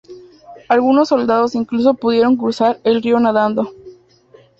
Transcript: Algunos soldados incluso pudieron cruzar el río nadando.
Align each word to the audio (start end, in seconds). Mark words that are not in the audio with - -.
Algunos 0.67 1.09
soldados 1.09 1.53
incluso 1.53 1.93
pudieron 1.93 2.35
cruzar 2.35 2.79
el 2.83 3.03
río 3.03 3.19
nadando. 3.19 3.71